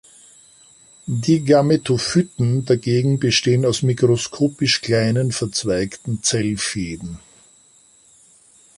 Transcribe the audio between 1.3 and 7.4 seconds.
Gametophyten dagegen bestehen aus mikroskopisch kleinen, verzweigten Zellfäden.